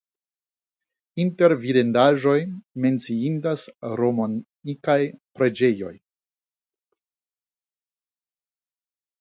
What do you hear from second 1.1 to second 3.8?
Inter vidindaĵoj menciindas